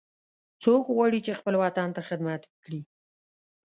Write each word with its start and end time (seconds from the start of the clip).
څوک 0.63 0.83
غواړي 0.95 1.19
چې 1.25 1.37
خپل 1.39 1.53
وطن 1.63 1.89
ته 1.95 2.01
خدمت 2.09 2.41
وکړي 2.47 2.81